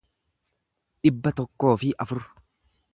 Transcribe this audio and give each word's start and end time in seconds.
dhibba 1.03 1.35
tokkoo 1.41 1.77
fi 1.85 1.95
afur 2.07 2.27